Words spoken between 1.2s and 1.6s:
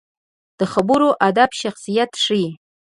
ادب